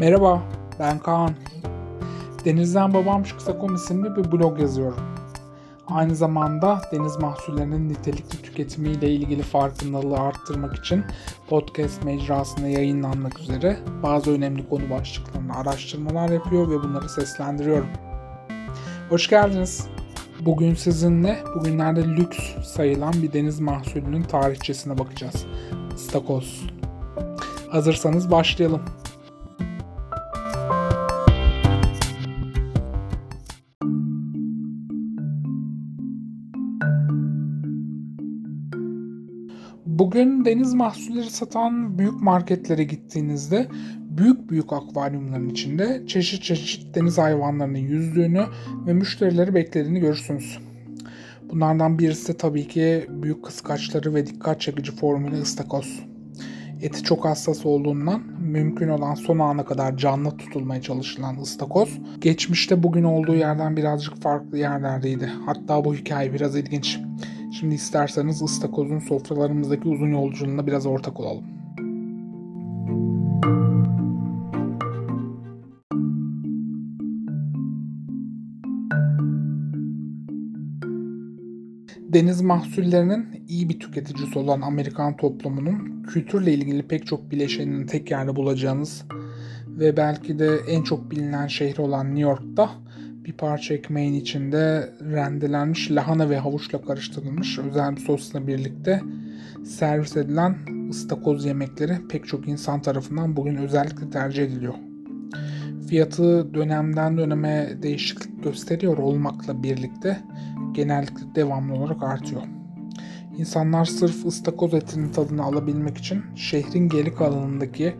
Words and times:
Merhaba, 0.00 0.42
ben 0.78 0.98
Kaan. 0.98 1.34
Denizden 2.44 2.94
Babam 2.94 3.22
Kısa 3.22 3.56
isimli 3.74 4.16
bir 4.16 4.32
blog 4.32 4.60
yazıyorum. 4.60 5.00
Aynı 5.86 6.16
zamanda 6.16 6.80
deniz 6.92 7.16
mahsullerinin 7.16 7.88
nitelikli 7.88 8.42
tüketimiyle 8.42 9.10
ilgili 9.10 9.42
farkındalığı 9.42 10.18
arttırmak 10.18 10.76
için 10.76 11.04
podcast 11.48 12.04
mecrasında 12.04 12.68
yayınlanmak 12.68 13.40
üzere 13.40 13.78
bazı 14.02 14.30
önemli 14.30 14.68
konu 14.68 14.90
başlıklarını 14.90 15.56
araştırmalar 15.56 16.28
yapıyor 16.28 16.70
ve 16.70 16.82
bunları 16.82 17.08
seslendiriyorum. 17.08 17.88
Hoş 19.08 19.28
geldiniz. 19.28 19.86
Bugün 20.40 20.74
sizinle 20.74 21.38
bugünlerde 21.54 22.04
lüks 22.04 22.38
sayılan 22.64 23.12
bir 23.12 23.32
deniz 23.32 23.60
mahsulünün 23.60 24.22
tarihçesine 24.22 24.98
bakacağız. 24.98 25.46
Stakoz. 25.96 26.66
Hazırsanız 27.70 28.30
başlayalım. 28.30 28.82
Bugün 39.98 40.44
deniz 40.44 40.74
mahsulleri 40.74 41.30
satan 41.30 41.98
büyük 41.98 42.22
marketlere 42.22 42.84
gittiğinizde 42.84 43.68
büyük 44.00 44.50
büyük 44.50 44.72
akvaryumların 44.72 45.48
içinde 45.48 46.02
çeşit 46.06 46.42
çeşit 46.42 46.94
deniz 46.94 47.18
hayvanlarının 47.18 47.78
yüzdüğünü 47.78 48.44
ve 48.86 48.92
müşterileri 48.92 49.54
beklediğini 49.54 50.00
görürsünüz. 50.00 50.58
Bunlardan 51.50 51.98
birisi 51.98 52.36
tabii 52.36 52.68
ki 52.68 53.06
büyük 53.08 53.44
kıskaçları 53.44 54.14
ve 54.14 54.26
dikkat 54.26 54.60
çekici 54.60 54.92
formülü 54.92 55.40
ıstakoz. 55.40 56.00
Eti 56.82 57.02
çok 57.02 57.24
hassas 57.24 57.66
olduğundan 57.66 58.22
mümkün 58.40 58.88
olan 58.88 59.14
son 59.14 59.38
ana 59.38 59.64
kadar 59.64 59.96
canlı 59.96 60.36
tutulmaya 60.36 60.82
çalışılan 60.82 61.40
ıstakoz, 61.40 61.98
geçmişte 62.20 62.82
bugün 62.82 63.04
olduğu 63.04 63.34
yerden 63.34 63.76
birazcık 63.76 64.22
farklı 64.22 64.58
yerlerdeydi. 64.58 65.32
Hatta 65.46 65.84
bu 65.84 65.94
hikaye 65.94 66.32
biraz 66.32 66.56
ilginç. 66.56 66.98
Şimdi 67.60 67.74
isterseniz 67.74 68.42
ıstakozun 68.42 68.98
sofralarımızdaki 68.98 69.88
uzun 69.88 70.12
yolculuğuna 70.12 70.66
biraz 70.66 70.86
ortak 70.86 71.20
olalım. 71.20 71.44
Deniz 82.12 82.40
mahsullerinin 82.40 83.44
iyi 83.48 83.68
bir 83.68 83.80
tüketicisi 83.80 84.38
olan 84.38 84.60
Amerikan 84.60 85.16
toplumunun 85.16 86.02
kültürle 86.02 86.54
ilgili 86.54 86.82
pek 86.82 87.06
çok 87.06 87.30
bileşenini 87.30 87.86
tek 87.86 88.10
yerde 88.10 88.36
bulacağınız 88.36 89.04
ve 89.68 89.96
belki 89.96 90.38
de 90.38 90.56
en 90.68 90.82
çok 90.82 91.10
bilinen 91.10 91.46
şehri 91.46 91.82
olan 91.82 92.06
New 92.06 92.20
York'ta 92.20 92.70
bir 93.28 93.32
parça 93.32 93.74
ekmeğin 93.74 94.14
içinde 94.14 94.92
rendelenmiş 95.00 95.90
lahana 95.90 96.30
ve 96.30 96.38
havuçla 96.38 96.82
karıştırılmış 96.82 97.58
özel 97.58 97.96
bir 97.96 98.00
sosla 98.00 98.46
birlikte 98.46 99.02
servis 99.64 100.16
edilen 100.16 100.56
ıstakoz 100.90 101.44
yemekleri 101.44 101.98
pek 102.08 102.26
çok 102.26 102.48
insan 102.48 102.82
tarafından 102.82 103.36
bugün 103.36 103.56
özellikle 103.56 104.10
tercih 104.10 104.44
ediliyor. 104.44 104.74
Fiyatı 105.88 106.54
dönemden 106.54 107.18
döneme 107.18 107.70
değişiklik 107.82 108.44
gösteriyor 108.44 108.98
olmakla 108.98 109.62
birlikte 109.62 110.20
genellikle 110.72 111.34
devamlı 111.34 111.74
olarak 111.74 112.02
artıyor. 112.02 112.42
İnsanlar 113.38 113.84
sırf 113.84 114.26
ıstakoz 114.26 114.74
etinin 114.74 115.12
tadını 115.12 115.42
alabilmek 115.42 115.98
için 115.98 116.22
şehrin 116.36 116.88
geri 116.88 117.14
kalanındaki 117.14 117.94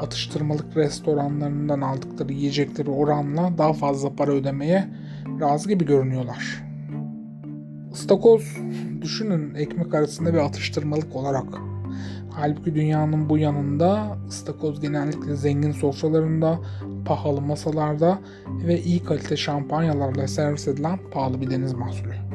atıştırmalık 0.00 0.76
restoranlarından 0.76 1.80
aldıkları 1.80 2.32
yiyecekleri 2.32 2.90
oranla 2.90 3.58
daha 3.58 3.72
fazla 3.72 4.16
para 4.16 4.32
ödemeye 4.32 4.88
razı 5.40 5.68
gibi 5.68 5.86
görünüyorlar. 5.86 6.64
Istakoz 7.92 8.56
düşünün 9.02 9.54
ekmek 9.54 9.94
arasında 9.94 10.34
bir 10.34 10.38
atıştırmalık 10.38 11.16
olarak. 11.16 11.46
Halbuki 12.30 12.74
dünyanın 12.74 13.28
bu 13.28 13.38
yanında 13.38 14.18
ıstakoz 14.28 14.80
genellikle 14.80 15.36
zengin 15.36 15.72
sofralarında, 15.72 16.58
pahalı 17.04 17.40
masalarda 17.40 18.18
ve 18.48 18.82
iyi 18.82 19.04
kalite 19.04 19.36
şampanyalarla 19.36 20.28
servis 20.28 20.68
edilen 20.68 20.98
pahalı 21.12 21.40
bir 21.40 21.50
deniz 21.50 21.72
mahsulü. 21.72 22.33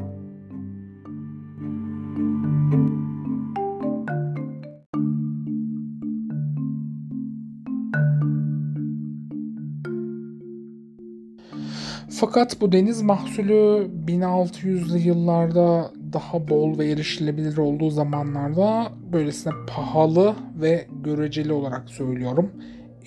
Fakat 12.19 12.61
bu 12.61 12.71
deniz 12.71 13.01
mahsulü 13.01 13.87
1600'lü 14.07 14.97
yıllarda 14.97 15.91
daha 16.13 16.47
bol 16.47 16.77
ve 16.79 16.91
erişilebilir 16.91 17.57
olduğu 17.57 17.89
zamanlarda 17.89 18.91
böylesine 19.13 19.53
pahalı 19.67 20.35
ve 20.61 20.87
göreceli 21.03 21.53
olarak 21.53 21.89
söylüyorum. 21.89 22.51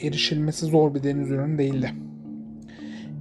Erişilmesi 0.03 0.67
zor 0.67 0.95
bir 0.95 1.03
deniz 1.03 1.31
ürünü 1.31 1.59
değildi. 1.59 1.93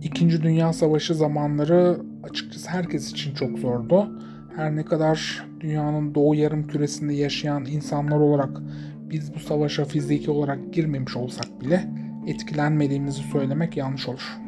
İkinci 0.03 0.43
Dünya 0.43 0.73
Savaşı 0.73 1.15
zamanları 1.15 1.97
açıkçası 2.23 2.69
herkes 2.69 3.11
için 3.11 3.33
çok 3.33 3.59
zordu. 3.59 4.19
Her 4.55 4.75
ne 4.75 4.85
kadar 4.85 5.45
dünyanın 5.59 6.15
doğu 6.15 6.35
yarım 6.35 6.67
küresinde 6.67 7.13
yaşayan 7.13 7.65
insanlar 7.65 8.19
olarak 8.19 8.61
biz 9.09 9.35
bu 9.35 9.39
savaşa 9.39 9.85
fiziki 9.85 10.31
olarak 10.31 10.73
girmemiş 10.73 11.17
olsak 11.17 11.61
bile 11.61 11.89
etkilenmediğimizi 12.27 13.21
söylemek 13.21 13.77
yanlış 13.77 14.07
olur 14.07 14.40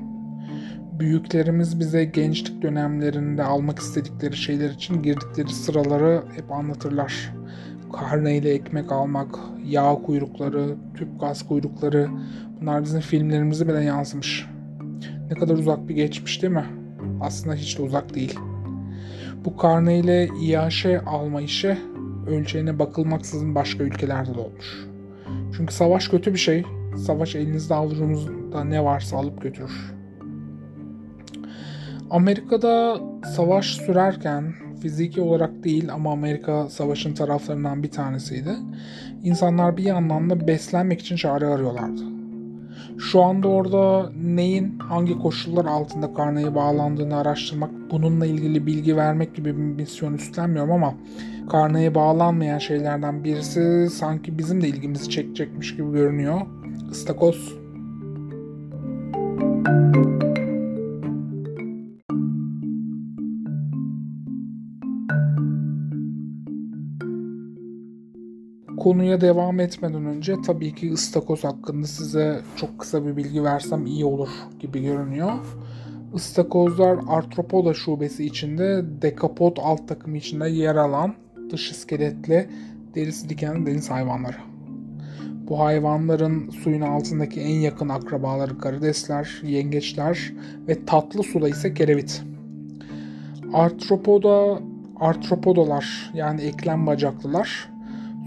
büyüklerimiz 0.99 1.79
bize 1.79 2.05
gençlik 2.05 2.61
dönemlerinde 2.61 3.43
almak 3.43 3.79
istedikleri 3.79 4.37
şeyler 4.37 4.69
için 4.69 5.03
girdikleri 5.03 5.49
sıraları 5.49 6.23
hep 6.35 6.51
anlatırlar. 6.51 7.33
Karneyle 7.93 8.53
ekmek 8.53 8.91
almak, 8.91 9.39
yağ 9.65 9.93
kuyrukları, 9.93 10.75
tüp 10.97 11.19
gaz 11.19 11.47
kuyrukları 11.47 12.09
bunlar 12.61 12.83
bizim 12.83 12.99
filmlerimize 12.99 13.67
bile 13.67 13.83
yansımış. 13.83 14.47
Ne 15.31 15.35
kadar 15.35 15.53
uzak 15.53 15.89
bir 15.89 15.95
geçmiş 15.95 16.41
değil 16.41 16.53
mi? 16.53 16.65
Aslında 17.21 17.55
hiç 17.55 17.77
de 17.77 17.81
uzak 17.81 18.15
değil. 18.15 18.39
Bu 19.45 19.57
karneyle 19.57 20.29
İAŞ 20.41 20.85
alma 21.05 21.41
işi 21.41 21.77
ölçeğine 22.27 22.79
bakılmaksızın 22.79 23.55
başka 23.55 23.83
ülkelerde 23.83 24.35
de 24.35 24.39
olmuş. 24.39 24.87
Çünkü 25.57 25.73
savaş 25.73 26.07
kötü 26.07 26.33
bir 26.33 26.39
şey. 26.39 26.63
Savaş 26.97 27.35
elinizde 27.35 27.75
avucunuzda 27.75 28.63
ne 28.63 28.83
varsa 28.83 29.17
alıp 29.17 29.41
götürür. 29.41 29.93
Amerika'da 32.13 32.99
savaş 33.35 33.65
sürerken 33.65 34.53
fiziki 34.81 35.21
olarak 35.21 35.63
değil 35.63 35.93
ama 35.93 36.11
Amerika 36.11 36.69
savaşın 36.69 37.13
taraflarından 37.13 37.83
bir 37.83 37.91
tanesiydi. 37.91 38.55
İnsanlar 39.23 39.77
bir 39.77 39.83
yandan 39.83 40.29
da 40.29 40.47
beslenmek 40.47 41.01
için 41.01 41.15
çare 41.15 41.45
arıyorlardı. 41.45 42.01
Şu 42.99 43.21
anda 43.21 43.47
orada 43.47 44.11
neyin 44.23 44.79
hangi 44.79 45.19
koşullar 45.19 45.65
altında 45.65 46.13
karneye 46.13 46.55
bağlandığını 46.55 47.17
araştırmak, 47.17 47.71
bununla 47.91 48.25
ilgili 48.25 48.65
bilgi 48.65 48.97
vermek 48.97 49.35
gibi 49.35 49.57
bir 49.57 49.63
misyon 49.63 50.13
üstlenmiyorum 50.13 50.71
ama 50.71 50.93
karneye 51.49 51.95
bağlanmayan 51.95 52.57
şeylerden 52.59 53.23
birisi 53.23 53.89
sanki 53.89 54.37
bizim 54.37 54.61
de 54.61 54.67
ilgimizi 54.67 55.09
çekecekmiş 55.09 55.75
gibi 55.75 55.91
görünüyor. 55.91 56.41
Istakoz. 56.91 57.53
Müzik 59.67 60.22
Konuya 68.83 69.21
devam 69.21 69.59
etmeden 69.59 70.05
önce 70.05 70.35
tabii 70.45 70.75
ki 70.75 70.93
ıstakoz 70.93 71.43
hakkında 71.43 71.87
size 71.87 72.41
çok 72.55 72.79
kısa 72.79 73.05
bir 73.05 73.17
bilgi 73.17 73.43
versem 73.43 73.85
iyi 73.85 74.05
olur 74.05 74.29
gibi 74.59 74.81
görünüyor. 74.81 75.31
Istakozlar 76.15 76.97
artropoda 77.07 77.73
şubesi 77.73 78.25
içinde 78.25 78.83
dekapod 79.01 79.57
alt 79.61 79.87
takımı 79.87 80.17
içinde 80.17 80.49
yer 80.49 80.75
alan 80.75 81.13
dış 81.49 81.71
iskeletli 81.71 82.49
derisi 82.95 83.29
diken 83.29 83.65
deniz 83.65 83.89
hayvanları. 83.89 84.37
Bu 85.47 85.59
hayvanların 85.59 86.49
suyun 86.49 86.81
altındaki 86.81 87.41
en 87.41 87.59
yakın 87.59 87.89
akrabaları 87.89 88.57
karidesler, 88.57 89.41
yengeçler 89.43 90.33
ve 90.67 90.85
tatlı 90.85 91.23
suda 91.23 91.49
ise 91.49 91.73
kerevit. 91.73 92.23
Artropoda 93.53 94.59
artropodalar 94.99 96.11
yani 96.13 96.41
eklem 96.41 96.87
bacaklılar 96.87 97.72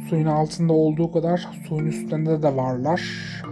suyun 0.08 0.26
altında 0.26 0.72
olduğu 0.72 1.12
kadar 1.12 1.48
suyun 1.68 1.86
üstünde 1.86 2.42
de 2.42 2.56
varlar. 2.56 3.02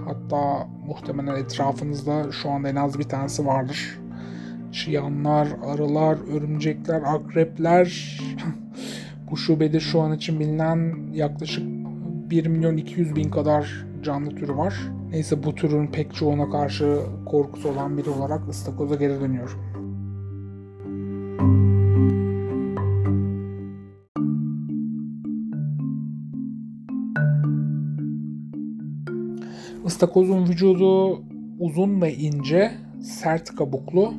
Hatta 0.05 0.69
muhtemelen 0.87 1.37
etrafınızda 1.37 2.33
şu 2.33 2.51
anda 2.51 2.69
en 2.69 2.77
az 2.77 2.99
bir 2.99 3.05
tanesi 3.05 3.47
vardır. 3.47 3.99
Çıyanlar, 4.73 5.49
arılar, 5.65 6.19
örümcekler, 6.37 7.03
akrepler. 7.03 8.19
Bu 9.31 9.37
şubede 9.37 9.81
şu 9.81 10.01
an 10.01 10.13
için 10.13 10.41
bilinen 10.41 10.95
yaklaşık 11.13 11.65
1 12.31 12.47
milyon 12.47 12.77
200 12.77 13.17
bin 13.17 13.31
kadar 13.31 13.87
canlı 14.03 14.31
türü 14.31 14.57
var. 14.57 14.75
Neyse 15.11 15.43
bu 15.43 15.55
türün 15.55 15.87
pek 15.87 16.15
çoğuna 16.15 16.51
karşı 16.51 16.99
korkusu 17.27 17.69
olan 17.69 17.99
biri 17.99 18.11
olarak 18.11 18.49
ıstakoza 18.49 18.95
geri 18.95 19.21
dönüyorum. 19.21 19.74
Istakozun 29.85 30.49
vücudu 30.49 31.23
uzun 31.59 32.03
ve 32.03 32.15
ince, 32.15 32.73
sert 33.03 33.57
kabuklu. 33.57 34.15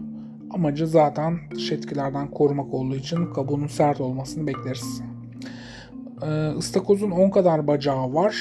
Amacı 0.51 0.87
zaten 0.87 1.37
dış 1.55 1.71
etkilerden 1.71 2.31
korumak 2.31 2.73
olduğu 2.73 2.95
için 2.95 3.33
kabuğunun 3.33 3.67
sert 3.67 4.01
olmasını 4.01 4.47
bekleriz. 4.47 5.01
Istakozun 6.57 7.11
10 7.11 7.29
kadar 7.29 7.67
bacağı 7.67 8.13
var. 8.13 8.35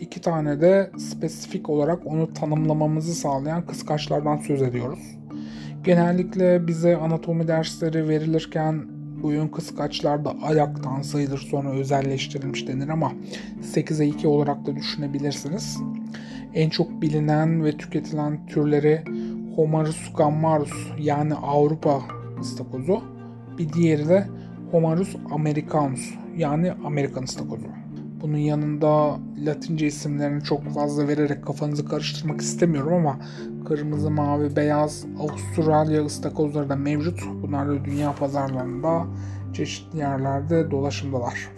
2 0.00 0.20
tane 0.20 0.60
de 0.60 0.90
spesifik 0.98 1.70
olarak 1.70 2.06
onu 2.06 2.32
tanımlamamızı 2.32 3.14
sağlayan 3.14 3.66
kıskaçlardan 3.66 4.36
söz 4.36 4.62
ediyoruz. 4.62 5.16
Genellikle 5.84 6.66
bize 6.66 6.96
anatomi 6.96 7.48
dersleri 7.48 8.08
verilirken 8.08 8.86
bu 9.22 9.32
yön 9.32 9.48
kıskaçlar 9.48 10.24
da 10.24 10.34
ayaktan 10.42 11.02
sayılır 11.02 11.38
sonra 11.38 11.70
özelleştirilmiş 11.70 12.68
denir 12.68 12.88
ama 12.88 13.12
8'e 13.74 14.06
2 14.06 14.26
olarak 14.28 14.66
da 14.66 14.76
düşünebilirsiniz. 14.76 15.78
En 16.54 16.70
çok 16.70 17.02
bilinen 17.02 17.64
ve 17.64 17.76
tüketilen 17.76 18.46
türleri 18.46 19.04
Homarus 19.56 20.12
gammarus 20.16 20.92
yani 20.98 21.34
Avrupa 21.34 22.02
ıstakozu. 22.40 23.02
Bir 23.58 23.72
diğeri 23.72 24.08
de 24.08 24.26
Homarus 24.70 25.16
americanus 25.30 26.14
yani 26.36 26.72
Amerikan 26.72 27.22
ıstakozu. 27.22 27.66
Bunun 28.20 28.36
yanında 28.36 29.18
Latince 29.38 29.86
isimlerini 29.86 30.42
çok 30.42 30.64
fazla 30.64 31.08
vererek 31.08 31.46
kafanızı 31.46 31.84
karıştırmak 31.86 32.40
istemiyorum 32.40 32.94
ama 32.94 33.18
kırmızı, 33.64 34.10
mavi, 34.10 34.56
beyaz 34.56 35.06
Avustralya 35.20 36.04
ıstakozları 36.04 36.68
da 36.68 36.76
mevcut. 36.76 37.20
Bunlar 37.42 37.68
da 37.68 37.84
dünya 37.84 38.14
pazarlarında 38.14 39.06
çeşitli 39.52 39.98
yerlerde 39.98 40.70
dolaşımdalar. 40.70 41.48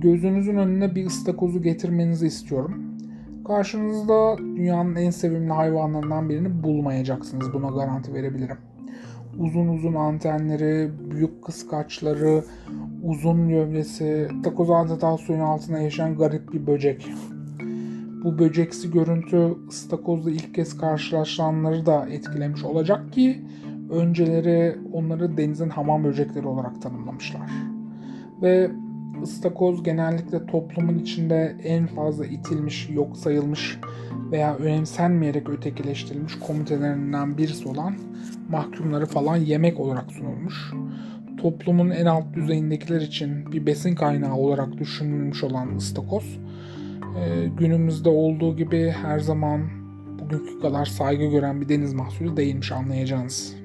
Gözünüzün 0.00 0.56
önüne 0.56 0.94
bir 0.94 1.06
ıstakozu 1.06 1.62
getirmenizi 1.62 2.26
istiyorum. 2.26 2.82
Karşınızda 3.46 4.38
dünyanın 4.38 4.96
en 4.96 5.10
sevimli 5.10 5.52
hayvanlarından 5.52 6.28
birini 6.28 6.62
bulmayacaksınız. 6.62 7.54
Buna 7.54 7.68
garanti 7.68 8.14
verebilirim. 8.14 8.56
Uzun 9.38 9.68
uzun 9.68 9.94
antenleri, 9.94 10.90
büyük 11.10 11.44
kıskaçları, 11.44 12.44
uzun 13.02 13.48
gövdesi, 13.48 14.28
takoz 14.44 14.70
adeta 14.70 15.16
suyun 15.16 15.40
altında 15.40 15.78
yaşayan 15.78 16.16
garip 16.16 16.52
bir 16.52 16.66
böcek. 16.66 17.10
Bu 18.24 18.38
böceksi 18.38 18.90
görüntü 18.90 19.54
ıstakozla 19.68 20.30
ilk 20.30 20.54
kez 20.54 20.76
karşılaşanları 20.76 21.86
da 21.86 22.06
etkilemiş 22.08 22.64
olacak 22.64 23.12
ki 23.12 23.44
önceleri 23.90 24.78
onları 24.92 25.36
denizin 25.36 25.68
hamam 25.68 26.04
böcekleri 26.04 26.46
olarak 26.46 26.82
tanımlamışlar. 26.82 27.50
Ve 28.42 28.70
ıstakoz 29.22 29.82
genellikle 29.82 30.46
toplumun 30.46 30.98
içinde 30.98 31.56
en 31.64 31.86
fazla 31.86 32.26
itilmiş, 32.26 32.88
yok 32.90 33.16
sayılmış 33.16 33.78
veya 34.30 34.56
önemsenmeyerek 34.56 35.48
ötekileştirilmiş 35.48 36.38
komitelerinden 36.38 37.38
birisi 37.38 37.68
olan 37.68 37.94
mahkumları 38.48 39.06
falan 39.06 39.36
yemek 39.36 39.80
olarak 39.80 40.12
sunulmuş. 40.12 40.72
Toplumun 41.38 41.90
en 41.90 42.06
alt 42.06 42.34
düzeyindekiler 42.34 43.00
için 43.00 43.52
bir 43.52 43.66
besin 43.66 43.94
kaynağı 43.94 44.34
olarak 44.34 44.78
düşünülmüş 44.78 45.44
olan 45.44 45.76
ıstakoz, 45.76 46.38
e, 47.18 47.48
günümüzde 47.58 48.08
olduğu 48.08 48.56
gibi 48.56 48.94
her 49.02 49.18
zaman 49.18 49.60
bugünkü 50.18 50.60
kadar 50.60 50.84
saygı 50.84 51.26
gören 51.26 51.60
bir 51.60 51.68
deniz 51.68 51.94
mahsulü 51.94 52.36
değilmiş 52.36 52.72
anlayacağınız. 52.72 53.60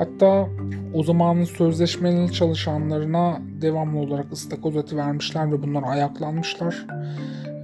Hatta 0.00 0.48
o 0.94 1.02
zamanın 1.02 1.44
sözleşmeli 1.44 2.32
çalışanlarına 2.32 3.42
devamlı 3.60 3.98
olarak 3.98 4.32
ıstakoz 4.32 4.76
eti 4.76 4.96
vermişler 4.96 5.52
ve 5.52 5.62
bunlar 5.62 5.82
ayaklanmışlar. 5.82 6.86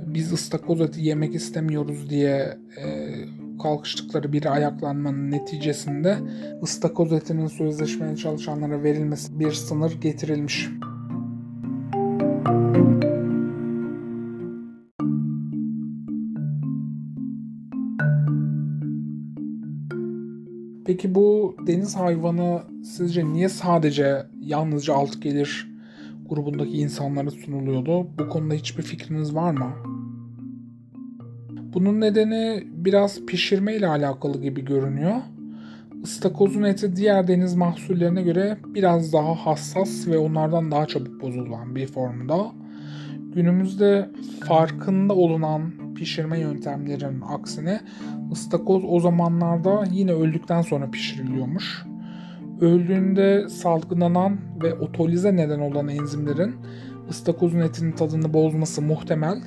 Biz 0.07 0.33
ıstakoz 0.33 0.81
eti 0.81 1.01
yemek 1.05 1.35
istemiyoruz 1.35 2.11
diye 2.11 2.59
e, 2.83 2.87
kalkıştıkları 3.63 4.33
bir 4.33 4.53
ayaklanmanın 4.53 5.31
neticesinde 5.31 6.19
ıstakoz 6.63 7.13
etinin 7.13 7.47
sözleşmeli 7.47 8.17
çalışanlara 8.17 8.83
verilmesi 8.83 9.41
bir 9.41 9.53
sınır 9.53 10.01
getirilmiş. 10.01 10.69
Peki 20.97 21.15
bu 21.15 21.57
deniz 21.67 21.97
hayvanı 21.97 22.63
sizce 22.85 23.25
niye 23.27 23.49
sadece 23.49 24.27
yalnızca 24.41 24.95
alt 24.95 25.23
gelir 25.23 25.69
grubundaki 26.29 26.71
insanlara 26.71 27.31
sunuluyordu? 27.31 28.07
Bu 28.19 28.29
konuda 28.29 28.55
hiçbir 28.55 28.83
fikriniz 28.83 29.35
var 29.35 29.51
mı? 29.51 29.73
Bunun 31.75 32.01
nedeni 32.01 32.65
biraz 32.67 33.27
pişirme 33.27 33.77
ile 33.77 33.89
alakalı 33.89 34.43
gibi 34.43 34.65
görünüyor. 34.65 35.17
Istakozun 36.03 36.63
eti 36.63 36.97
diğer 36.97 37.29
deniz 37.29 37.55
mahsullerine 37.55 38.23
göre 38.23 38.59
biraz 38.75 39.13
daha 39.13 39.35
hassas 39.35 40.09
ve 40.09 40.19
onlardan 40.19 40.71
daha 40.71 40.87
çabuk 40.87 41.23
bozulan 41.23 41.75
bir 41.77 41.87
formda. 41.87 42.53
Günümüzde 43.35 44.11
farkında 44.45 45.15
olunan 45.15 45.73
pişirme 45.97 46.41
yöntemlerinin 46.41 47.21
aksine 47.29 47.81
ıstakoz 48.33 48.83
o 48.89 49.01
zamanlarda 49.01 49.85
yine 49.93 50.13
öldükten 50.13 50.63
sonra 50.63 50.91
pişiriliyormuş. 50.91 51.85
Öldüğünde 52.61 53.49
salgılanan 53.49 54.39
ve 54.63 54.75
otolize 54.75 55.37
neden 55.37 55.61
olan 55.61 55.89
enzimlerin 55.89 56.55
ıstakozun 57.11 57.61
etinin 57.61 57.93
tadını 57.93 58.35
bozması 58.35 58.83
muhtemel. 58.83 59.43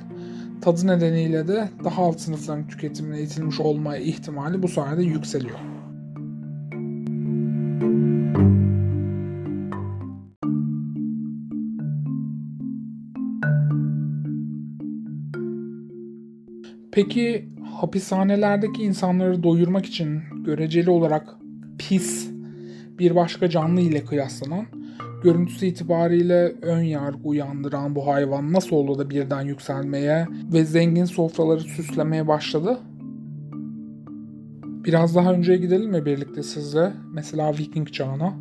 Tadı 0.60 0.86
nedeniyle 0.86 1.48
de 1.48 1.68
daha 1.84 2.02
alt 2.02 2.20
sınıfların 2.20 2.68
tüketimine 2.68 3.20
itilmiş 3.20 3.60
olma 3.60 3.96
ihtimali 3.96 4.62
bu 4.62 4.68
sayede 4.68 5.02
yükseliyor. 5.02 5.58
Peki 16.92 17.48
hapishanelerdeki 17.80 18.82
insanları 18.82 19.42
doyurmak 19.42 19.86
için 19.86 20.20
göreceli 20.44 20.90
olarak 20.90 21.36
pis 21.78 22.30
bir 22.98 23.16
başka 23.16 23.50
canlı 23.50 23.80
ile 23.80 24.04
kıyaslanan, 24.04 24.66
görüntüsü 25.22 25.66
itibariyle 25.66 26.52
ön 26.62 26.80
yargı 26.80 27.28
uyandıran 27.28 27.94
bu 27.94 28.06
hayvan 28.06 28.52
nasıl 28.52 28.76
oldu 28.76 28.98
da 28.98 29.10
birden 29.10 29.42
yükselmeye 29.42 30.26
ve 30.52 30.64
zengin 30.64 31.04
sofraları 31.04 31.60
süslemeye 31.60 32.28
başladı? 32.28 32.78
Biraz 34.64 35.16
daha 35.16 35.32
önceye 35.32 35.58
gidelim 35.58 35.90
mi 35.90 36.06
birlikte 36.06 36.42
sizle? 36.42 36.92
Mesela 37.12 37.52
Viking 37.58 37.92
çağına. 37.92 38.34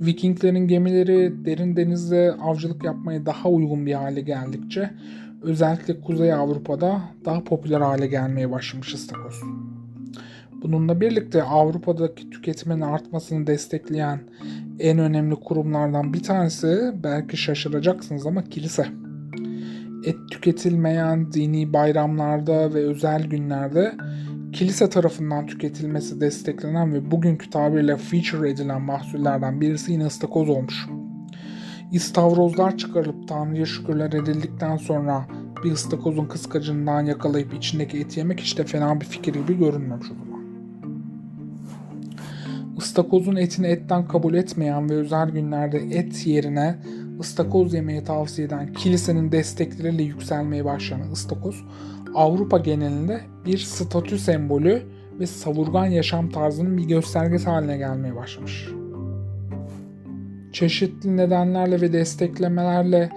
Vikinglerin 0.00 0.68
gemileri 0.68 1.44
derin 1.44 1.76
denizde 1.76 2.32
avcılık 2.42 2.84
yapmaya 2.84 3.26
daha 3.26 3.48
uygun 3.48 3.86
bir 3.86 3.94
hale 3.94 4.20
geldikçe 4.20 4.90
özellikle 5.42 6.00
Kuzey 6.00 6.32
Avrupa'da 6.32 7.00
daha 7.24 7.44
popüler 7.44 7.80
hale 7.80 8.06
gelmeye 8.06 8.50
başlamış 8.50 8.94
ıstakoz. 8.94 9.42
Bununla 10.62 11.00
birlikte 11.00 11.42
Avrupa'daki 11.42 12.30
tüketimin 12.30 12.80
artmasını 12.80 13.46
destekleyen 13.46 14.20
en 14.78 14.98
önemli 14.98 15.34
kurumlardan 15.34 16.14
bir 16.14 16.22
tanesi 16.22 16.92
belki 17.02 17.36
şaşıracaksınız 17.36 18.26
ama 18.26 18.44
kilise. 18.44 18.86
Et 20.04 20.16
tüketilmeyen 20.30 21.32
dini 21.32 21.72
bayramlarda 21.72 22.74
ve 22.74 22.78
özel 22.78 23.24
günlerde 23.24 23.92
kilise 24.52 24.90
tarafından 24.90 25.46
tüketilmesi 25.46 26.20
desteklenen 26.20 26.94
ve 26.94 27.10
bugünkü 27.10 27.50
tabirle 27.50 27.96
feature 27.96 28.50
edilen 28.50 28.82
mahsullerden 28.82 29.60
birisi 29.60 29.92
yine 29.92 30.06
ıstakoz 30.06 30.48
olmuş. 30.48 30.86
İstavrozlar 31.92 32.76
çıkarılıp 32.76 33.28
Tanrı'ya 33.28 33.66
şükürler 33.66 34.12
edildikten 34.12 34.76
sonra 34.76 35.26
bir 35.64 35.72
ıstakozun 35.72 36.26
kıskacından 36.26 37.06
yakalayıp 37.06 37.54
içindeki 37.54 37.98
eti 37.98 38.20
yemek 38.20 38.40
işte 38.40 38.64
fena 38.64 39.00
bir 39.00 39.06
fikir 39.06 39.34
gibi 39.34 39.58
görünmemiş 39.58 40.06
o 40.10 40.14
zaman. 40.14 40.30
ıstakozun 42.78 43.36
etini 43.36 43.66
etten 43.66 44.08
kabul 44.08 44.34
etmeyen 44.34 44.90
ve 44.90 44.94
özel 44.94 45.30
günlerde 45.30 45.78
et 45.78 46.26
yerine 46.26 46.76
ıstakoz 47.20 47.74
yemeği 47.74 48.04
tavsiye 48.04 48.46
eden 48.46 48.72
kilisenin 48.72 49.32
destekleriyle 49.32 50.02
yükselmeye 50.02 50.64
başlayan 50.64 51.12
ıstakoz, 51.12 51.64
Avrupa 52.14 52.58
genelinde 52.58 53.20
bir 53.46 53.58
statü 53.58 54.18
sembolü 54.18 54.82
ve 55.20 55.26
savurgan 55.26 55.86
yaşam 55.86 56.30
tarzının 56.30 56.78
bir 56.78 56.84
göstergesi 56.84 57.50
haline 57.50 57.76
gelmeye 57.76 58.16
başlamış. 58.16 58.68
Çeşitli 60.52 61.16
nedenlerle 61.16 61.80
ve 61.80 61.92
desteklemelerle 61.92 63.10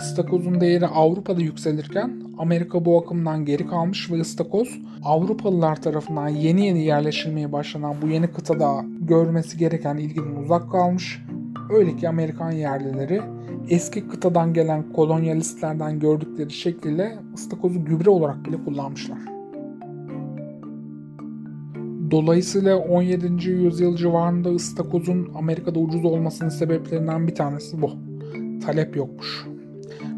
ıstakozun 0.00 0.60
değeri 0.60 0.86
Avrupa'da 0.86 1.40
yükselirken 1.40 2.22
Amerika 2.38 2.84
bu 2.84 2.98
akımdan 2.98 3.44
geri 3.44 3.66
kalmış 3.66 4.10
ve 4.10 4.20
ıstakoz 4.20 4.78
Avrupalılar 5.04 5.82
tarafından 5.82 6.28
yeni 6.28 6.66
yeni 6.66 6.84
yerleşilmeye 6.84 7.52
başlanan 7.52 7.94
bu 8.02 8.08
yeni 8.08 8.28
kıtada 8.28 8.84
görmesi 9.00 9.58
gereken 9.58 9.96
ilgiden 9.96 10.36
uzak 10.44 10.70
kalmış. 10.70 11.22
Öyle 11.70 11.96
ki 11.96 12.08
Amerikan 12.08 12.50
yerlileri 12.50 13.22
eski 13.68 14.08
kıtadan 14.08 14.54
gelen 14.54 14.92
kolonyalistlerden 14.92 15.98
gördükleri 15.98 16.50
şekliyle 16.50 17.18
ıstakozu 17.34 17.84
gübre 17.84 18.10
olarak 18.10 18.44
bile 18.44 18.64
kullanmışlar. 18.64 19.18
Dolayısıyla 22.10 22.78
17. 22.78 23.50
yüzyıl 23.50 23.96
civarında 23.96 24.50
ıstakozun 24.50 25.28
Amerika'da 25.34 25.78
ucuz 25.78 26.04
olmasının 26.04 26.48
sebeplerinden 26.48 27.28
bir 27.28 27.34
tanesi 27.34 27.82
bu. 27.82 27.90
Talep 28.66 28.96
yokmuş. 28.96 29.46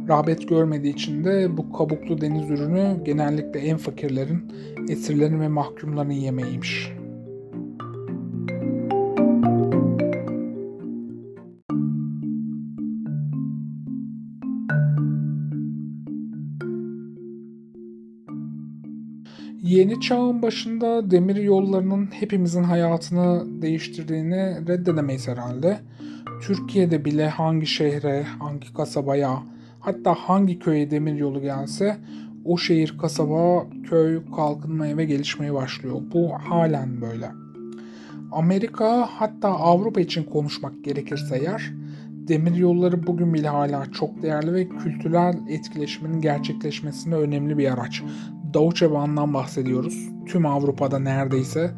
Rağbet 0.09 0.49
görmediği 0.49 0.95
için 0.95 1.25
de 1.25 1.57
bu 1.57 1.73
kabuklu 1.73 2.21
deniz 2.21 2.51
ürünü 2.51 3.05
genellikle 3.05 3.61
en 3.61 3.77
fakirlerin, 3.77 4.53
esirlerin 4.89 5.41
ve 5.41 5.49
mahkumların 5.49 6.11
yemeğiymiş. 6.11 6.98
Yeni 19.79 20.01
çağın 20.01 20.43
başında 20.43 21.11
demir 21.11 21.37
yollarının 21.37 22.07
hepimizin 22.07 22.63
hayatını 22.63 23.63
değiştirdiğini 23.63 24.69
reddedemeyiz 24.69 25.29
herhalde. 25.29 25.79
Türkiye'de 26.43 27.05
bile 27.05 27.29
hangi 27.29 27.67
şehre, 27.67 28.23
hangi 28.23 28.75
kasabaya, 28.75 29.43
hatta 29.81 30.15
hangi 30.15 30.59
köye 30.59 30.91
demir 30.91 31.15
yolu 31.15 31.41
gelse 31.41 31.97
o 32.45 32.59
şehir, 32.59 32.99
kasaba, 32.99 33.67
köy 33.91 34.21
kalkınmaya 34.37 34.97
ve 34.97 35.05
gelişmeye 35.05 35.55
başlıyor. 35.55 35.97
Bu 36.15 36.33
halen 36.33 37.01
böyle. 37.01 37.31
Amerika 38.33 39.09
hatta 39.11 39.49
Avrupa 39.49 40.01
için 40.01 40.23
konuşmak 40.25 40.85
gerekirse 40.85 41.39
eğer 41.39 41.73
demir 42.29 42.55
yolları 42.55 43.07
bugün 43.07 43.35
bile 43.35 43.49
hala 43.49 43.87
çok 43.93 44.23
değerli 44.23 44.55
ve 44.55 44.69
kültürel 44.69 45.35
etkileşimin 45.49 46.21
gerçekleşmesinde 46.21 47.17
önemli 47.17 47.59
bir 47.59 47.73
araç. 47.73 48.03
Deutsche 48.55 48.91
Bahn'dan 48.91 49.35
bahsediyoruz. 49.35 50.09
Tüm 50.27 50.47
Avrupa'da 50.47 50.99
neredeyse 50.99 51.71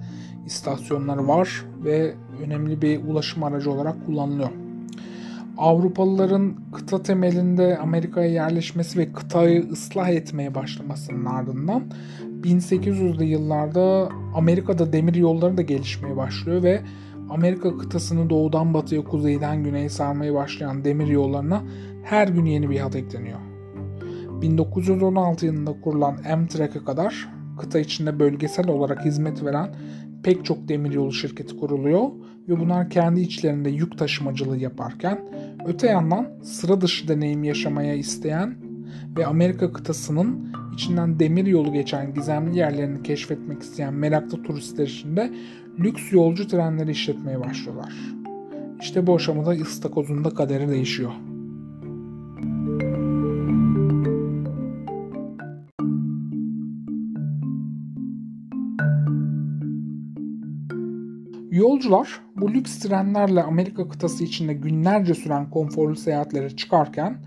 istasyonları 0.47 1.29
var 1.29 1.65
ve 1.85 2.15
önemli 2.45 2.83
bir 2.83 3.05
ulaşım 3.05 3.45
aracı 3.45 3.71
olarak 3.71 4.07
kullanılıyor. 4.07 4.51
Avrupalıların 5.59 6.55
kıta 6.73 7.03
temelinde 7.03 7.79
Amerika'ya 7.79 8.31
yerleşmesi 8.31 8.99
ve 8.99 9.13
kıtayı 9.13 9.69
ıslah 9.73 10.09
etmeye 10.09 10.55
başlamasının 10.55 11.25
ardından 11.25 11.83
1800'lü 12.43 13.25
yıllarda 13.25 14.09
Amerika'da 14.35 14.93
demir 14.93 15.15
yolları 15.15 15.57
da 15.57 15.63
gelişmeye 15.63 16.17
başlıyor 16.17 16.63
ve 16.63 16.81
Amerika 17.31 17.79
kıtasını 17.79 18.31
doğudan 18.31 18.75
batıya, 18.75 19.05
kuzeyden 19.05 19.65
güneye 19.65 19.89
sarmaya 19.89 20.35
başlayan 20.35 20.85
demir 20.85 21.07
yollarına 21.07 21.63
her 22.03 22.29
gün 22.29 22.45
yeni 22.45 22.71
bir 22.71 22.79
hat 22.79 22.97
ekleniyor. 22.97 23.50
1916 24.43 25.47
yılında 25.47 25.81
kurulan 25.81 26.17
Amtrak'e 26.33 26.85
kadar 26.85 27.29
kıta 27.59 27.79
içinde 27.79 28.19
bölgesel 28.19 28.69
olarak 28.69 29.05
hizmet 29.05 29.45
veren 29.45 29.75
pek 30.23 30.45
çok 30.45 30.69
demiryolu 30.69 31.13
şirketi 31.13 31.57
kuruluyor 31.57 32.11
ve 32.49 32.61
bunlar 32.61 32.91
kendi 32.91 33.21
içlerinde 33.21 33.71
yük 33.71 33.99
taşımacılığı 33.99 34.59
yaparken 34.59 35.19
öte 35.67 35.87
yandan 35.87 36.27
sıra 36.43 36.81
dışı 36.81 37.09
deneyim 37.09 37.45
yaşamaya 37.45 37.95
isteyen 37.95 38.57
ve 39.17 39.27
Amerika 39.27 39.73
kıtasının 39.73 40.53
içinden 40.75 41.21
demir 41.21 41.47
yolu 41.47 41.73
geçen 41.73 42.15
gizemli 42.15 42.59
yerlerini 42.59 43.03
keşfetmek 43.03 43.63
isteyen 43.63 43.95
meraklı 43.95 44.43
turistler 44.43 44.87
için 44.87 45.17
de 45.17 45.31
lüks 45.79 46.13
yolcu 46.13 46.49
trenleri 46.49 46.91
işletmeye 46.91 47.41
başlıyorlar. 47.41 47.93
İşte 48.81 49.07
bu 49.07 49.15
aşamada 49.15 49.51
ıstakozun 49.51 50.25
da 50.25 50.31
kaderi 50.31 50.69
değişiyor. 50.69 51.13
Yolcular 61.61 62.21
bu 62.37 62.55
lüks 62.55 62.79
trenlerle 62.79 63.43
Amerika 63.43 63.89
kıtası 63.89 64.25
içinde 64.25 64.55
günlerce 64.55 65.15
süren 65.15 65.51
konforlu 65.51 65.97
seyahatlere 65.97 66.57
çıkarken 66.57 67.19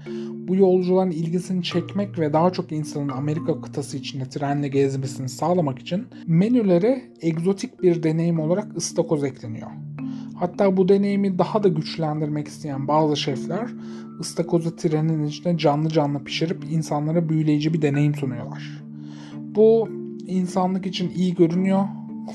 bu 0.48 0.56
yolcuların 0.56 1.12
ilgisini 1.12 1.64
çekmek 1.64 2.20
ve 2.20 2.34
daha 2.34 2.52
çok 2.52 2.72
insanın 2.72 3.10
Amerika 3.10 3.62
kıtası 3.62 3.98
içinde 3.98 4.30
trenle 4.30 4.68
gezmesini 4.68 5.30
sağlamak 5.30 5.80
için 5.80 6.08
menülere 6.28 7.02
egzotik 7.22 7.82
bir 7.82 8.04
deneyim 8.04 8.40
olarak 8.40 8.78
ıstakoz 8.78 9.24
ekleniyor. 9.24 9.68
Hatta 10.36 10.78
bu 10.78 10.90
deneyimi 10.90 11.40
daha 11.40 11.64
da 11.64 11.68
güçlendirmek 11.68 12.48
isteyen 12.48 12.88
bazı 12.88 13.18
şefler 13.18 13.70
ıstakozu 14.20 14.76
trenin 14.76 15.24
içinde 15.24 15.58
canlı 15.58 15.90
canlı 15.90 16.24
pişirip 16.24 16.64
insanlara 16.72 17.30
büyüleyici 17.30 17.74
bir 17.74 17.82
deneyim 17.82 18.16
sunuyorlar. 18.16 18.84
Bu 19.56 19.90
insanlık 20.28 20.86
için 20.86 21.12
iyi 21.16 21.36
görünüyor 21.36 21.86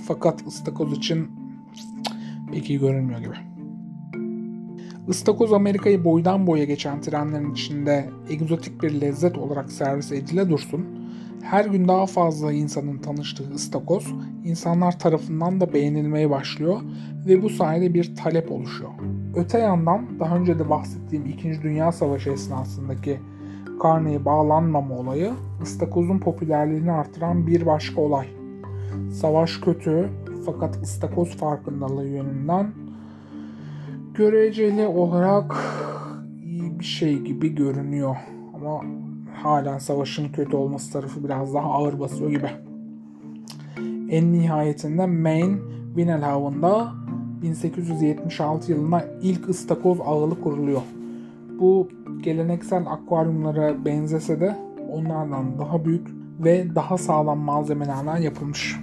fakat 0.07 0.47
ıstakoz 0.47 0.93
için 0.93 1.38
pek 2.53 2.71
iyi 2.71 2.79
görünmüyor 2.79 3.21
gibi. 3.21 3.35
Istakoz 5.09 5.53
Amerika'yı 5.53 6.05
boydan 6.05 6.47
boya 6.47 6.65
geçen 6.65 7.01
trenlerin 7.01 7.53
içinde 7.53 8.11
egzotik 8.31 8.83
bir 8.83 9.01
lezzet 9.01 9.39
olarak 9.39 9.73
servis 9.73 10.13
edile 10.13 10.49
dursun, 10.49 10.87
her 11.43 11.65
gün 11.65 11.89
daha 11.89 12.07
fazla 12.07 12.53
insanın 12.53 12.99
tanıştığı 12.99 13.51
ıstakoz 13.55 14.15
insanlar 14.45 14.99
tarafından 14.99 15.61
da 15.61 15.73
beğenilmeye 15.73 16.31
başlıyor 16.31 16.81
ve 17.27 17.43
bu 17.43 17.51
sayede 17.51 17.95
bir 17.95 18.17
talep 18.17 18.53
oluşuyor. 18.53 18.91
Öte 19.37 19.59
yandan 19.59 20.21
daha 20.21 20.37
önce 20.37 20.59
de 20.59 20.71
bahsettiğim 20.71 21.27
2. 21.27 21.63
Dünya 21.63 21.93
Savaşı 21.93 22.31
esnasındaki 22.31 23.21
karneye 23.83 24.25
bağlanmama 24.25 24.95
olayı 24.95 25.33
ıstakozun 25.63 26.19
popülerliğini 26.19 26.93
artıran 26.93 27.47
bir 27.47 27.67
başka 27.67 28.01
olay. 28.01 28.38
Savaş 29.13 29.57
kötü, 29.57 30.09
fakat 30.47 30.83
ıstakoz 30.83 31.37
farkındalığı 31.37 32.07
yönünden 32.07 32.73
göreceli 34.15 34.87
olarak 34.87 35.57
iyi 36.45 36.79
bir 36.79 36.85
şey 36.85 37.19
gibi 37.19 37.55
görünüyor. 37.55 38.17
Ama 38.55 38.81
halen 39.43 39.79
savaşın 39.79 40.29
kötü 40.29 40.57
olması 40.57 40.93
tarafı 40.93 41.25
biraz 41.25 41.55
daha 41.55 41.69
ağır 41.69 42.01
basıyor 42.01 42.31
gibi. 42.31 42.51
En 44.11 44.33
nihayetinde 44.33 45.07
Maine 45.07 45.59
Winelhaven'da 45.87 46.93
1876 47.43 48.73
yılında 48.73 49.05
ilk 49.23 49.49
ıstakoz 49.49 49.99
ağılı 50.01 50.41
kuruluyor. 50.41 50.83
Bu 51.61 51.89
geleneksel 52.23 52.87
akvaryumlara 52.87 53.85
benzese 53.85 54.41
de 54.41 54.57
onlardan 54.93 55.59
daha 55.59 55.85
büyük 55.85 56.18
ve 56.39 56.75
daha 56.75 56.99
sağlam 56.99 57.39
malzemelerden 57.39 58.17
yapılmış. 58.17 58.77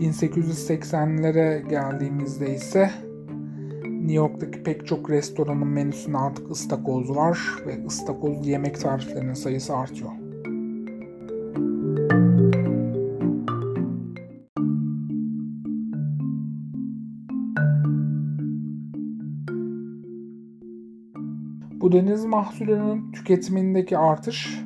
1880'lere 0.00 1.68
geldiğimizde 1.68 2.54
ise 2.54 2.90
New 3.84 4.14
York'taki 4.14 4.62
pek 4.62 4.86
çok 4.86 5.10
restoranın 5.10 5.66
menüsünde 5.66 6.18
artık 6.18 6.50
ıstakoz 6.50 7.16
var 7.16 7.38
ve 7.66 7.86
ıstakoz 7.86 8.46
yemek 8.46 8.80
tariflerinin 8.80 9.34
sayısı 9.34 9.76
artıyor. 9.76 10.10
Bu 21.80 21.92
deniz 21.92 22.24
mahsulünün 22.24 23.12
tüketimindeki 23.12 23.98
artış 23.98 24.64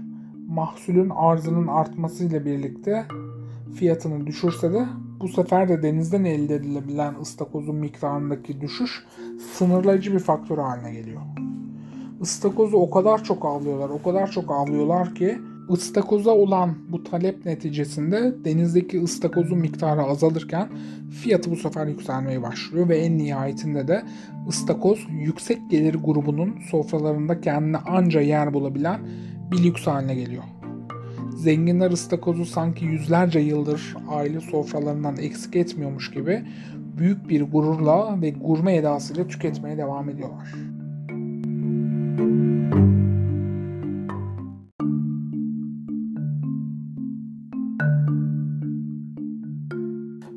mahsulün 0.49 1.11
arzının 1.11 1.67
artmasıyla 1.67 2.45
birlikte 2.45 3.05
fiyatını 3.75 4.27
düşürse 4.27 4.73
de 4.73 4.87
bu 5.21 5.29
sefer 5.29 5.69
de 5.69 5.83
denizden 5.83 6.25
elde 6.25 6.55
edilebilen 6.55 7.15
ıstakozun 7.21 7.77
miktarındaki 7.77 8.61
düşüş 8.61 9.05
sınırlayıcı 9.53 10.13
bir 10.13 10.19
faktör 10.19 10.59
haline 10.59 10.93
geliyor. 10.93 11.21
Istakozu 12.21 12.77
o 12.77 12.91
kadar 12.91 13.25
çok 13.25 13.45
avlıyorlar, 13.45 13.89
o 13.89 14.03
kadar 14.03 14.31
çok 14.31 14.51
avlıyorlar 14.51 15.15
ki 15.15 15.39
Istakoza 15.73 16.31
olan 16.31 16.75
bu 16.89 17.05
talep 17.05 17.47
neticesinde 17.47 18.45
denizdeki 18.45 19.03
ıstakozun 19.03 19.59
miktarı 19.59 20.03
azalırken 20.03 20.69
fiyatı 21.11 21.51
bu 21.51 21.57
sefer 21.57 21.87
yükselmeye 21.87 22.43
başlıyor 22.43 22.89
ve 22.89 22.99
en 22.99 23.19
nihayetinde 23.19 23.89
de 23.89 24.03
ıstakoz 24.49 25.07
yüksek 25.11 25.71
gelir 25.71 25.95
grubunun 25.95 26.55
sofralarında 26.71 27.41
kendine 27.41 27.77
anca 27.77 28.21
yer 28.21 28.55
bulabilen 28.55 29.01
bir 29.53 29.65
lüks 29.65 29.87
haline 29.87 30.15
geliyor. 30.15 30.43
Zenginler 31.37 31.91
ıstakozu 31.91 32.45
sanki 32.45 32.85
yüzlerce 32.85 33.39
yıldır 33.39 33.97
aile 34.09 34.41
sofralarından 34.41 35.17
eksik 35.17 35.57
etmiyormuş 35.57 36.11
gibi 36.11 36.45
büyük 36.99 37.29
bir 37.29 37.43
gururla 37.43 38.23
ve 38.23 38.31
gurme 38.31 38.77
edasıyla 38.77 39.27
tüketmeye 39.29 39.79
devam 39.79 40.11
ediyorlar. 40.11 40.55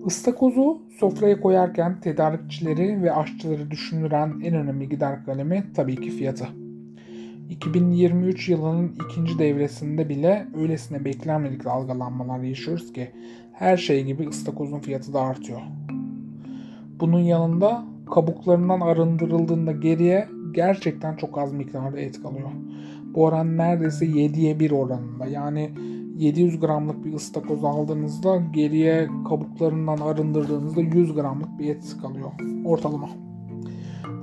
Istakozu 0.05 0.81
sofraya 0.99 1.41
koyarken 1.41 1.99
tedarikçileri 1.99 3.03
ve 3.03 3.13
aşçıları 3.13 3.71
düşündüren 3.71 4.33
en 4.43 4.55
önemli 4.55 4.89
gider 4.89 5.25
kalemi 5.25 5.63
tabii 5.75 5.95
ki 5.95 6.09
fiyatı. 6.09 6.47
2023 7.51 8.49
yılının 8.49 8.95
ikinci 9.05 9.39
devresinde 9.39 10.09
bile 10.09 10.47
öylesine 10.55 11.05
beklenmedik 11.05 11.65
dalgalanmalar 11.65 12.39
yaşıyoruz 12.39 12.93
ki 12.93 13.11
her 13.53 13.77
şey 13.77 14.03
gibi 14.03 14.27
ıstakozun 14.27 14.79
fiyatı 14.79 15.13
da 15.13 15.21
artıyor. 15.21 15.61
Bunun 16.99 17.19
yanında 17.19 17.85
kabuklarından 18.11 18.81
arındırıldığında 18.81 19.71
geriye 19.71 20.27
gerçekten 20.51 21.15
çok 21.15 21.37
az 21.37 21.53
miktarda 21.53 21.99
et 21.99 22.23
kalıyor. 22.23 22.49
Bu 23.05 23.23
oran 23.23 23.57
neredeyse 23.57 24.05
7'ye 24.05 24.59
1 24.59 24.71
oranında. 24.71 25.25
Yani 25.25 25.71
700 26.17 26.59
gramlık 26.59 27.05
bir 27.05 27.13
ıstakoz 27.13 27.63
aldığınızda 27.63 28.37
geriye 28.53 29.07
kabuklarından 29.29 29.97
arındırdığınızda 29.97 30.81
100 30.81 31.13
gramlık 31.13 31.59
bir 31.59 31.69
et 31.69 31.97
kalıyor 32.01 32.31
ortalama. 32.65 33.09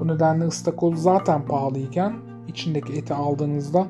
Bu 0.00 0.08
nedenle 0.08 0.44
ıstakoz 0.44 1.02
zaten 1.02 1.46
pahalıyken 1.46 2.27
içindeki 2.48 2.92
eti 2.92 3.14
aldığınızda 3.14 3.86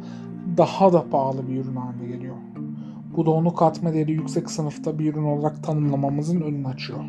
daha 0.57 0.93
da 0.93 1.11
pahalı 1.11 1.49
bir 1.49 1.57
ürün 1.57 1.77
haline 1.77 2.07
geliyor. 2.07 2.37
Bu 3.17 3.27
da 3.27 3.31
onu 3.31 3.55
katma 3.55 3.93
değeri 3.93 4.13
yüksek 4.13 4.51
sınıfta 4.51 4.99
bir 4.99 5.13
ürün 5.13 5.25
olarak 5.25 5.65
tanımlamamızın 5.65 6.41
önünü 6.41 6.67
açıyor. 6.67 7.05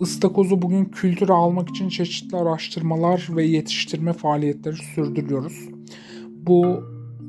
Istakozu 0.00 0.62
bugün 0.62 0.84
kültüre 0.84 1.32
almak 1.32 1.68
için 1.68 1.88
çeşitli 1.88 2.36
araştırmalar 2.36 3.28
ve 3.30 3.44
yetiştirme 3.44 4.12
faaliyetleri 4.12 4.76
sürdürüyoruz. 4.76 5.68
Bu 6.46 6.82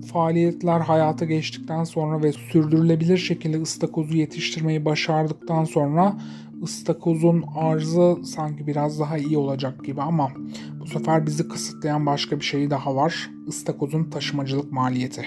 faaliyetler 0.08 0.80
hayata 0.80 1.26
geçtikten 1.26 1.84
sonra 1.84 2.24
ve 2.24 2.32
sürdürülebilir 2.32 3.18
şekilde 3.18 3.62
ıstakozu 3.62 4.18
yetiştirmeyi 4.18 4.86
başardıktan 4.86 5.64
sonra 5.64 6.18
ıstakozun 6.64 7.44
arzı 7.56 8.16
sanki 8.24 8.68
biraz 8.68 9.00
daha 9.00 9.18
iyi 9.18 9.38
olacak 9.38 9.86
gibi 9.86 10.02
ama 10.02 10.32
bu 10.80 10.88
sefer 10.88 11.26
bizi 11.26 11.48
kısıtlayan 11.48 12.06
başka 12.06 12.40
bir 12.40 12.46
şey 12.46 12.70
daha 12.70 12.96
var. 12.96 13.30
Istakozun 13.48 14.04
taşımacılık 14.04 14.72
maliyeti. 14.72 15.26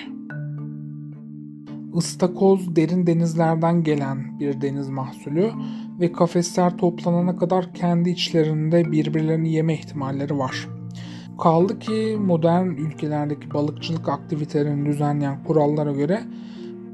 Istakoz 1.94 2.76
derin 2.76 3.06
denizlerden 3.06 3.82
gelen 3.82 4.40
bir 4.40 4.60
deniz 4.60 4.88
mahsulü 4.88 5.50
ve 6.00 6.12
kafesler 6.12 6.76
toplanana 6.76 7.36
kadar 7.36 7.74
kendi 7.74 8.10
içlerinde 8.10 8.92
birbirlerini 8.92 9.52
yeme 9.52 9.74
ihtimalleri 9.74 10.38
var. 10.38 10.79
Kaldı 11.42 11.78
ki 11.78 12.18
modern 12.20 12.66
ülkelerdeki 12.66 13.54
balıkçılık 13.54 14.08
aktivitelerini 14.08 14.86
düzenleyen 14.86 15.44
kurallara 15.44 15.92
göre 15.92 16.20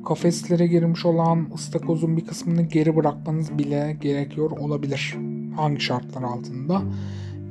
kafeslere 0.04 0.66
girmiş 0.66 1.06
olan 1.06 1.48
ıstakozun 1.54 2.16
bir 2.16 2.26
kısmını 2.26 2.62
geri 2.62 2.96
bırakmanız 2.96 3.58
bile 3.58 3.96
gerekiyor 4.00 4.50
olabilir. 4.50 5.16
Hangi 5.56 5.80
şartlar 5.80 6.22
altında? 6.22 6.82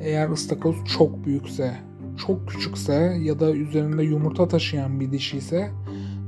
Eğer 0.01 0.29
ıstakoz 0.29 0.75
çok 0.97 1.25
büyükse, 1.25 1.71
çok 2.17 2.49
küçükse 2.49 3.17
ya 3.21 3.39
da 3.39 3.51
üzerinde 3.51 4.03
yumurta 4.03 4.47
taşıyan 4.47 4.99
bir 4.99 5.12
dişi 5.12 5.38
ise 5.38 5.71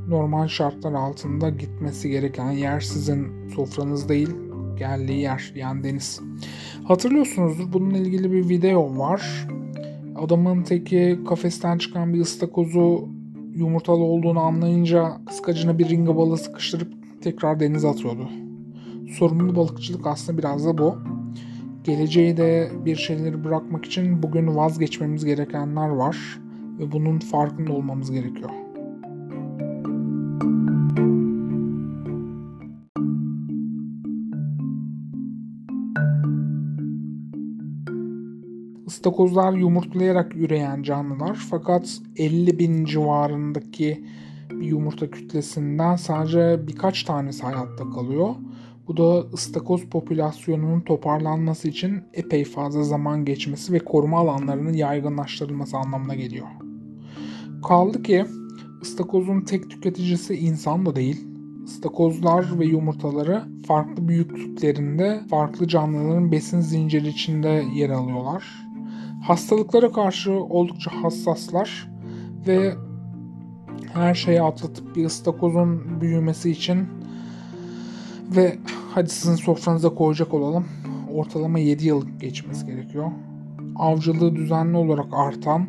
normal 0.08 0.48
şartlar 0.48 0.94
altında 0.94 1.50
gitmesi 1.50 2.10
gereken 2.10 2.52
yer 2.52 2.80
sizin 2.80 3.50
sofranız 3.56 4.10
değil, 4.10 4.30
geldiği 4.78 5.20
yer 5.20 5.54
yani 5.56 5.84
deniz. 5.84 6.22
Hatırlıyorsunuzdur 6.84 7.74
bununla 7.74 7.98
ilgili 7.98 8.32
bir 8.32 8.50
video 8.50 8.98
var. 8.98 9.48
Adamın 10.18 10.64
teki 10.64 11.20
kafesten 11.28 11.78
çıkan 11.78 12.14
bir 12.14 12.20
ıstakozu 12.20 13.10
yumurtalı 13.56 14.04
olduğunu 14.04 14.40
anlayınca 14.40 15.18
kıskacına 15.26 15.80
bir 15.80 15.90
ringa 15.90 16.18
balığı 16.18 16.38
sıkıştırıp 16.38 16.94
tekrar 17.22 17.60
denize 17.60 17.88
atıyordu. 17.88 18.30
Sorumlu 19.18 19.56
balıkçılık 19.56 20.08
aslında 20.08 20.38
biraz 20.38 20.66
da 20.66 20.78
bu. 20.78 20.96
Geleceği 21.84 22.38
de 22.38 22.72
bir 22.86 22.96
şeyleri 22.96 23.44
bırakmak 23.44 23.86
için 23.86 24.24
bugün 24.24 24.56
vazgeçmemiz 24.56 25.26
gerekenler 25.26 25.90
var 25.90 26.40
ve 26.80 26.92
bunun 26.92 27.20
farkında 27.20 27.74
olmamız 27.74 28.12
gerekiyor. 28.12 28.50
İstakozlar 38.88 39.54
yumurtlayarak 39.54 40.36
üreyen 40.36 40.84
canlılar 40.84 41.36
fakat 41.50 42.00
50 42.18 42.60
bin 42.60 42.86
civarındaki 42.86 44.04
bir 44.52 44.66
yumurta 44.66 45.12
kütlesinden 45.12 45.96
sadece 45.96 46.68
birkaç 46.68 47.04
tanesi 47.04 47.44
hayatta 47.44 47.90
kalıyor. 47.90 48.36
Bu 48.88 48.98
da 48.98 49.20
ıstakoz 49.34 49.86
popülasyonunun 49.86 50.82
toparlanması 50.82 51.68
için 51.68 52.04
epey 52.14 52.44
fazla 52.44 52.84
zaman 52.84 53.26
geçmesi 53.26 53.74
ve 53.74 53.80
koruma 53.80 54.20
alanlarının 54.20 54.74
yaygınlaştırılması 54.74 55.78
anlamına 55.78 56.16
geliyor. 56.16 56.48
Kaldı 57.68 58.04
ki 58.04 58.26
ıstakozun 58.82 59.42
tek 59.42 59.70
tüketicisi 59.70 60.36
insan 60.36 60.86
da 60.86 60.96
değil. 60.96 61.28
Istakozlar 61.66 62.60
ve 62.60 62.66
yumurtaları 62.66 63.44
farklı 63.68 64.08
büyüklüklerinde 64.08 65.22
farklı 65.30 65.68
canlıların 65.68 66.32
besin 66.32 66.60
zinciri 66.60 67.08
içinde 67.08 67.66
yer 67.76 67.90
alıyorlar 67.90 68.67
hastalıklara 69.28 69.92
karşı 69.92 70.32
oldukça 70.32 70.92
hassaslar 71.04 71.90
ve 72.48 72.76
her 73.94 74.14
şeyi 74.14 74.42
atlatıp 74.42 74.96
bir 74.96 75.06
ıstakozun 75.06 76.02
büyümesi 76.02 76.52
için 76.52 76.88
ve 78.36 78.58
hadi 78.94 79.10
sizin 79.10 79.36
sofranıza 79.36 79.90
koyacak 79.90 80.34
olalım 80.34 80.66
ortalama 81.14 81.60
7 81.60 81.88
yıl 81.88 82.06
geçmesi 82.20 82.66
gerekiyor. 82.66 83.12
Avcılığı 83.76 84.36
düzenli 84.36 84.78
olarak 84.78 85.06
artan 85.12 85.68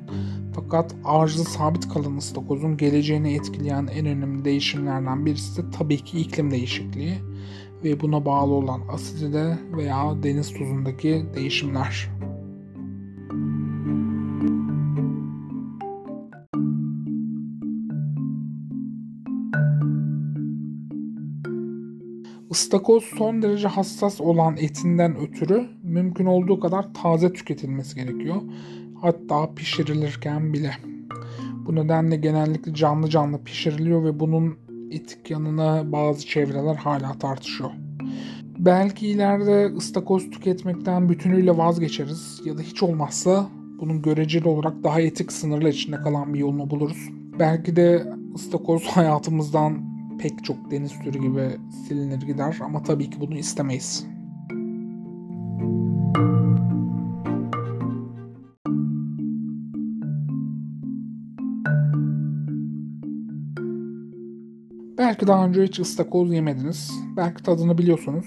fakat 0.54 0.94
arzı 1.04 1.44
sabit 1.44 1.88
kalan 1.88 2.16
ıstakozun 2.16 2.76
geleceğini 2.76 3.34
etkileyen 3.34 3.86
en 3.86 4.06
önemli 4.06 4.44
değişimlerden 4.44 5.26
birisi 5.26 5.62
de 5.62 5.70
tabii 5.78 5.98
ki 5.98 6.20
iklim 6.20 6.50
değişikliği 6.50 7.14
ve 7.84 8.00
buna 8.00 8.24
bağlı 8.24 8.52
olan 8.52 8.80
asidide 8.92 9.58
veya 9.76 10.22
deniz 10.22 10.52
tuzundaki 10.52 11.26
değişimler. 11.34 12.08
Istakoz 22.58 23.04
son 23.04 23.42
derece 23.42 23.68
hassas 23.68 24.20
olan 24.20 24.56
etinden 24.56 25.16
ötürü 25.16 25.66
mümkün 25.82 26.26
olduğu 26.26 26.60
kadar 26.60 26.94
taze 26.94 27.32
tüketilmesi 27.32 27.94
gerekiyor. 27.94 28.36
Hatta 29.00 29.54
pişirilirken 29.54 30.52
bile. 30.52 30.70
Bu 31.66 31.74
nedenle 31.74 32.16
genellikle 32.16 32.74
canlı 32.74 33.10
canlı 33.10 33.44
pişiriliyor 33.44 34.04
ve 34.04 34.20
bunun 34.20 34.58
etik 34.90 35.30
yanına 35.30 35.92
bazı 35.92 36.26
çevreler 36.26 36.74
hala 36.74 37.18
tartışıyor. 37.18 37.70
Belki 38.58 39.08
ileride 39.08 39.76
ıstakoz 39.76 40.30
tüketmekten 40.30 41.08
bütünüyle 41.08 41.56
vazgeçeriz 41.56 42.40
ya 42.44 42.58
da 42.58 42.62
hiç 42.62 42.82
olmazsa 42.82 43.46
bunun 43.80 44.02
göreceli 44.02 44.48
olarak 44.48 44.84
daha 44.84 45.00
etik 45.00 45.32
sınırlar 45.32 45.68
içinde 45.68 45.96
kalan 45.96 46.34
bir 46.34 46.38
yolunu 46.38 46.70
buluruz. 46.70 47.08
Belki 47.38 47.76
de 47.76 48.12
ıstakoz 48.34 48.86
hayatımızdan 48.86 49.97
pek 50.18 50.44
çok 50.44 50.70
deniz 50.70 50.98
türü 50.98 51.18
gibi 51.18 51.56
silinir 51.86 52.20
gider 52.22 52.58
ama 52.60 52.82
tabii 52.82 53.10
ki 53.10 53.20
bunu 53.20 53.38
istemeyiz. 53.38 54.06
Belki 64.98 65.26
daha 65.26 65.46
önce 65.46 65.62
hiç 65.62 65.78
ıstakoz 65.78 66.32
yemediniz. 66.32 66.90
Belki 67.16 67.42
tadını 67.42 67.78
biliyorsunuz. 67.78 68.26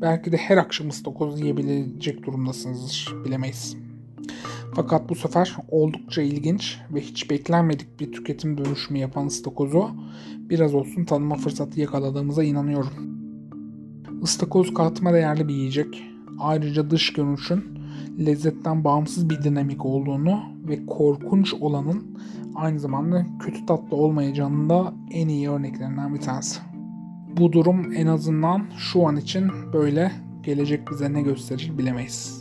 belki 0.00 0.32
de 0.32 0.36
her 0.36 0.56
akşam 0.56 0.88
ıstakoz 0.88 1.40
yiyebilecek 1.40 2.26
durumdasınızdır. 2.26 3.14
Bilemeyiz. 3.24 3.76
Fakat 4.74 5.08
bu 5.08 5.14
sefer 5.14 5.56
oldukça 5.68 6.22
ilginç 6.22 6.78
ve 6.94 7.00
hiç 7.00 7.30
beklenmedik 7.30 8.00
bir 8.00 8.12
tüketim 8.12 8.58
dönüşümü 8.58 8.98
yapan 8.98 9.26
ıstakozu 9.26 9.90
biraz 10.50 10.74
olsun 10.74 11.04
tanıma 11.04 11.36
fırsatı 11.36 11.80
yakaladığımıza 11.80 12.44
inanıyorum. 12.44 12.92
Istakoz 14.22 14.74
katma 14.74 15.12
değerli 15.12 15.48
bir 15.48 15.54
yiyecek. 15.54 16.02
Ayrıca 16.38 16.90
dış 16.90 17.12
görünüşün 17.12 17.64
lezzetten 18.26 18.84
bağımsız 18.84 19.30
bir 19.30 19.42
dinamik 19.42 19.86
olduğunu 19.86 20.40
ve 20.68 20.86
korkunç 20.86 21.54
olanın 21.54 22.18
aynı 22.54 22.80
zamanda 22.80 23.26
kötü 23.40 23.66
tatlı 23.66 23.96
olmayacağının 23.96 24.70
da 24.70 24.94
en 25.10 25.28
iyi 25.28 25.50
örneklerinden 25.50 26.14
bir 26.14 26.20
tanesi. 26.20 26.60
Bu 27.36 27.52
durum 27.52 27.92
en 27.92 28.06
azından 28.06 28.66
şu 28.76 29.08
an 29.08 29.16
için 29.16 29.50
böyle. 29.72 30.12
Gelecek 30.42 30.90
bize 30.90 31.12
ne 31.12 31.22
gösterir 31.22 31.72
bilemeyiz. 31.78 32.39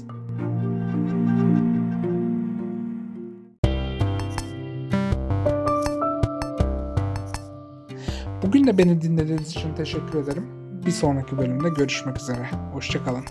Bugün 8.44 8.68
de 8.68 8.78
beni 8.78 9.02
dinlediğiniz 9.02 9.50
için 9.50 9.74
teşekkür 9.74 10.24
ederim. 10.24 10.46
Bir 10.86 10.92
sonraki 10.92 11.38
bölümde 11.38 11.70
görüşmek 11.70 12.18
üzere. 12.18 12.50
Hoşçakalın. 12.74 13.26